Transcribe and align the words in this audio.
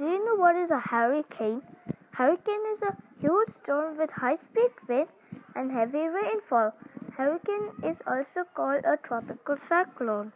Do 0.00 0.06
you 0.06 0.24
know 0.24 0.36
what 0.36 0.56
is 0.56 0.70
a 0.70 0.80
hurricane? 0.80 1.60
Hurricane 2.12 2.62
is 2.72 2.80
a 2.88 2.96
huge 3.20 3.48
storm 3.62 3.98
with 3.98 4.08
high 4.08 4.36
speed 4.36 4.70
winds 4.88 5.10
and 5.54 5.70
heavy 5.70 6.08
rainfall. 6.08 6.72
Hurricane 7.18 7.68
is 7.84 7.98
also 8.06 8.48
called 8.54 8.82
a 8.86 8.96
tropical 9.06 9.58
cyclone. 9.68 10.32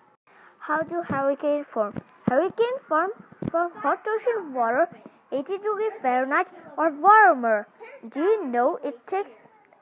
How 0.58 0.82
do 0.82 1.00
hurricanes 1.08 1.64
form? 1.72 1.94
Hurricanes 2.28 2.84
form 2.86 3.12
from 3.50 3.72
hot 3.76 4.04
ocean 4.06 4.52
water 4.52 4.86
80 5.32 5.56
degrees 5.56 5.96
Fahrenheit 6.02 6.48
or 6.76 6.90
warmer. 6.90 7.66
Do 8.12 8.20
you 8.20 8.46
know 8.46 8.78
it 8.84 8.98
takes 9.06 9.30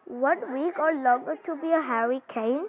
one 0.04 0.52
week 0.52 0.78
or 0.78 0.94
longer 0.94 1.36
to 1.44 1.56
be 1.56 1.72
a 1.72 1.82
hurricane? 1.82 2.66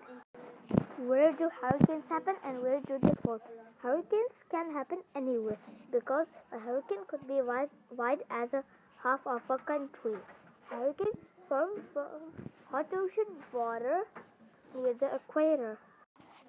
Where 0.98 1.34
do 1.34 1.50
hurricanes 1.60 2.08
happen 2.08 2.36
and 2.46 2.62
where 2.62 2.80
do 2.82 3.00
they 3.02 3.14
form? 3.24 3.42
Hurricanes 3.82 4.36
can 4.52 4.72
happen 4.72 5.00
anywhere 5.16 5.58
because 5.92 6.28
a 6.52 6.60
hurricane 6.60 7.06
could 7.08 7.28
be 7.28 7.42
wide, 7.42 7.70
wide 7.90 8.20
as 8.30 8.54
a 8.54 8.64
half 9.02 9.20
of 9.26 9.42
a 9.50 9.58
country. 9.58 10.18
Hurricanes 10.70 11.18
form 11.50 11.82
from 11.94 12.46
hot 12.72 12.88
ocean 12.94 13.26
water 13.52 14.04
near 14.76 14.94
the 14.94 15.16
equator. 15.16 15.80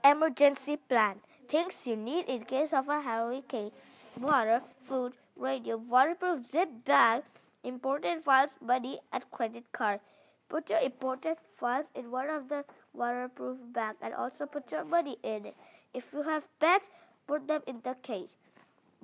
Emergency 0.04 0.76
plan. 0.76 1.20
Things 1.48 1.86
you 1.86 1.96
need 1.96 2.26
in 2.26 2.44
case 2.44 2.72
of 2.72 2.88
a 2.88 3.00
hurricane. 3.00 3.72
Water, 4.20 4.60
food, 4.82 5.14
radio, 5.36 5.78
waterproof 5.78 6.46
zip 6.46 6.68
bag, 6.84 7.22
important 7.62 8.22
files, 8.24 8.58
money, 8.60 9.00
and 9.10 9.24
credit 9.30 9.64
card. 9.72 10.00
Put 10.48 10.70
your 10.70 10.80
important 10.80 11.38
files 11.56 11.86
in 11.94 12.10
one 12.10 12.28
of 12.30 12.48
the 12.48 12.64
waterproof 12.92 13.58
bags 13.72 13.98
and 14.00 14.14
also 14.14 14.46
put 14.46 14.70
your 14.70 14.84
money 14.84 15.16
in 15.22 15.46
it. 15.46 15.56
If 15.92 16.12
you 16.12 16.22
have 16.22 16.48
pets, 16.58 16.90
put 17.26 17.48
them 17.48 17.62
in 17.66 17.80
the 17.82 17.96
cage. 18.02 18.30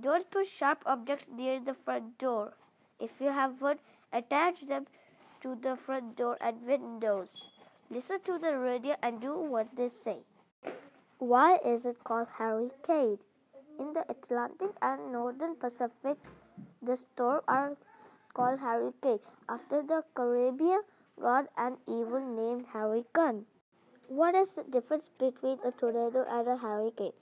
Don't 0.00 0.30
put 0.30 0.46
sharp 0.46 0.82
objects 0.86 1.28
near 1.28 1.60
the 1.60 1.74
front 1.74 2.18
door. 2.18 2.54
If 2.98 3.20
you 3.20 3.28
have 3.28 3.60
wood, 3.60 3.78
attach 4.12 4.66
them 4.66 4.86
to 5.40 5.54
the 5.54 5.76
front 5.76 6.16
door 6.16 6.36
and 6.40 6.66
windows. 6.66 7.50
Listen 7.90 8.20
to 8.24 8.38
the 8.38 8.56
radio 8.56 8.96
and 9.02 9.20
do 9.20 9.38
what 9.38 9.74
they 9.76 9.88
say. 9.88 10.18
Why 11.18 11.58
is 11.64 11.86
it 11.86 12.04
called 12.04 12.28
hurricane? 12.38 13.18
In 13.78 13.92
the 13.94 14.04
Atlantic 14.08 14.70
and 14.80 15.12
Northern 15.12 15.56
Pacific, 15.56 16.16
the 16.82 16.96
storms 16.96 17.42
are 17.48 17.76
called 18.32 18.60
hurricane 18.60 19.20
after 19.48 19.82
the 19.82 20.04
Caribbean 20.14 20.82
god 21.20 21.48
and 21.56 21.76
evil 21.86 22.20
named 22.20 22.66
Hurricane. 22.72 23.44
What 24.08 24.34
is 24.34 24.54
the 24.54 24.64
difference 24.64 25.10
between 25.18 25.58
a 25.64 25.70
tornado 25.70 26.24
and 26.28 26.48
a 26.48 26.56
hurricane? 26.56 27.12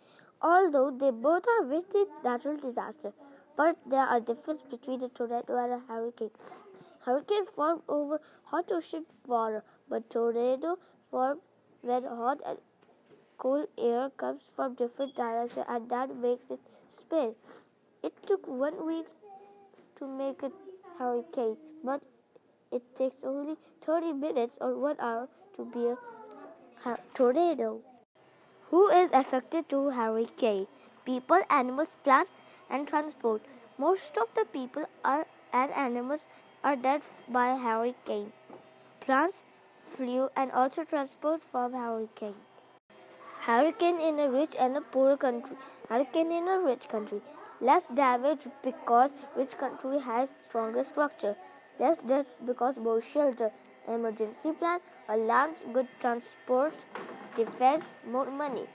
Although 0.40 0.90
they 0.90 1.10
both 1.10 1.44
are 1.48 1.64
very 1.64 2.06
natural 2.24 2.56
disasters, 2.56 3.12
but 3.56 3.76
there 3.84 4.06
are 4.06 4.20
differences 4.20 4.64
between 4.70 5.02
a 5.02 5.08
tornado 5.08 5.56
and 5.56 5.72
a 5.72 5.80
hurricane. 5.88 6.30
Hurricane 7.00 7.46
form 7.46 7.82
over 7.88 8.20
hot 8.44 8.70
ocean 8.70 9.04
water, 9.26 9.64
but 9.88 10.08
tornado 10.10 10.78
form 11.10 11.40
when 11.82 12.04
hot 12.04 12.38
and 12.46 12.58
cool 13.36 13.66
air 13.78 14.10
comes 14.16 14.42
from 14.54 14.74
different 14.74 15.14
directions 15.16 15.66
and 15.68 15.90
that 15.90 16.16
makes 16.16 16.50
it 16.50 16.60
spin. 16.88 17.34
It 18.02 18.14
took 18.26 18.46
one 18.46 18.86
week 18.86 19.06
to 19.96 20.06
make 20.06 20.42
a 20.42 20.52
hurricane, 20.98 21.56
but 21.82 22.02
it 22.70 22.82
takes 22.96 23.24
only 23.24 23.56
30 23.82 24.12
minutes 24.12 24.58
or 24.60 24.78
one 24.78 24.96
hour 25.00 25.28
to 25.56 25.64
be 25.64 25.86
a 25.88 26.96
tornado. 27.14 27.80
Who 28.70 28.88
is 28.88 29.10
affected 29.12 29.68
to 29.70 29.90
hurricane? 29.90 30.66
People, 31.04 31.40
animals, 31.48 31.96
plants, 32.04 32.32
and 32.68 32.86
transport. 32.86 33.42
Most 33.78 34.16
of 34.18 34.28
the 34.34 34.44
people 34.44 34.84
are 35.04 35.26
and 35.52 35.72
animals 35.72 36.26
are 36.62 36.76
dead 36.76 37.02
by 37.28 37.56
hurricane. 37.56 38.32
Plants 39.00 39.44
flew 39.82 40.28
and 40.36 40.52
also 40.52 40.84
transport 40.84 41.42
from 41.42 41.72
hurricane. 41.72 42.34
Hurricane 43.40 43.98
in 44.00 44.18
a 44.18 44.30
rich 44.30 44.54
and 44.58 44.76
a 44.76 44.82
poor 44.82 45.16
country. 45.16 45.56
Hurricane 45.88 46.30
in 46.30 46.48
a 46.48 46.58
rich 46.58 46.88
country. 46.88 47.22
Less 47.60 47.86
damage 47.86 48.46
because 48.62 49.14
rich 49.34 49.56
country 49.56 50.00
has 50.00 50.34
stronger 50.44 50.84
structure. 50.84 51.36
Less 51.78 52.02
death 52.02 52.26
because 52.44 52.76
more 52.76 53.00
shelter. 53.00 53.50
Emergency 53.86 54.52
plan, 54.52 54.80
alarms, 55.08 55.64
good 55.72 55.86
transport, 56.00 56.74
defense, 57.36 57.94
more 58.10 58.30
money. 58.30 58.66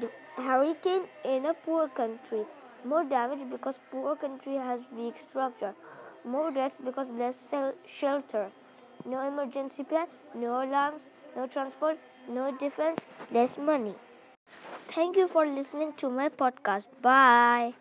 The 0.00 0.10
hurricane 0.42 1.04
in 1.24 1.46
a 1.46 1.54
poor 1.54 1.88
country. 1.88 2.44
More 2.84 3.04
damage 3.04 3.48
because 3.50 3.78
poor 3.90 4.16
country 4.16 4.56
has 4.56 4.80
weak 4.96 5.16
structure. 5.18 5.74
More 6.24 6.50
deaths 6.50 6.78
because 6.84 7.08
less 7.10 7.54
shelter. 7.86 8.50
No 9.04 9.26
emergency 9.26 9.84
plan, 9.84 10.06
no 10.34 10.62
alarms, 10.64 11.10
no 11.36 11.46
transport, 11.46 11.98
no 12.28 12.56
defense, 12.56 13.06
less 13.30 13.58
money. 13.58 13.94
Thank 14.88 15.16
you 15.16 15.26
for 15.26 15.46
listening 15.46 15.94
to 15.94 16.10
my 16.10 16.28
podcast. 16.28 16.88
Bye. 17.00 17.74